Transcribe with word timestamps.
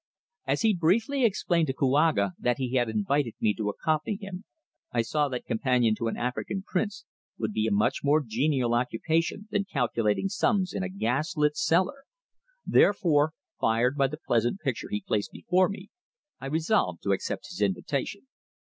As 0.47 0.63
he 0.63 0.73
briefly 0.73 1.23
explained 1.23 1.67
to 1.67 1.75
Kouaga 1.75 2.33
that 2.39 2.57
he 2.57 2.73
had 2.73 2.89
invited 2.89 3.35
me 3.39 3.53
to 3.53 3.69
accompany 3.69 4.17
him 4.19 4.45
I 4.91 5.03
saw 5.03 5.29
that 5.29 5.45
companion 5.45 5.93
to 5.99 6.07
an 6.07 6.17
African 6.17 6.63
prince 6.63 7.05
would 7.37 7.53
be 7.53 7.67
a 7.67 7.71
much 7.71 7.99
more 8.03 8.23
genial 8.25 8.73
occupation 8.73 9.47
than 9.51 9.65
calculating 9.65 10.27
sums 10.27 10.73
in 10.73 10.81
a 10.81 10.89
gas 10.89 11.37
lit 11.37 11.55
cellar; 11.55 12.05
therefore, 12.65 13.33
fired 13.59 13.95
by 13.95 14.07
the 14.07 14.17
pleasant 14.17 14.59
picture 14.61 14.87
he 14.89 15.03
placed 15.07 15.31
before 15.31 15.69
me, 15.69 15.91
I 16.39 16.47
resolved 16.47 17.03
to 17.03 17.11
accept 17.11 17.49
his 17.49 17.61
invitation. 17.61 18.27